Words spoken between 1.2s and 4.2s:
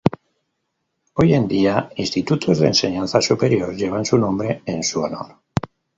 en día Institutos de Enseñanza Superior llevan su